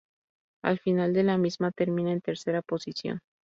Al 0.63 0.79
final 0.79 1.13
de 1.13 1.21
la 1.23 1.37
misma, 1.37 1.69
termina 1.71 2.11
en 2.11 2.21
tercera 2.21 2.63
posición. 2.63 3.19